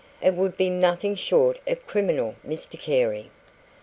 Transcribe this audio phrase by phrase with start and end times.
[0.19, 3.29] "It would be nothing short of criminal, Mr Carey."